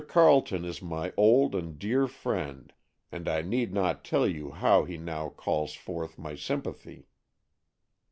Carleton 0.07 0.65
is 0.65 0.81
my 0.81 1.13
old 1.15 1.53
and 1.53 1.77
dear 1.77 2.07
friend, 2.07 2.73
and 3.11 3.29
I 3.29 3.43
need 3.43 3.71
not 3.71 4.03
tell 4.03 4.27
you 4.27 4.49
how 4.49 4.83
he 4.83 4.97
now 4.97 5.29
calls 5.29 5.75
forth 5.75 6.17
my 6.17 6.33
sympathy." 6.33 7.05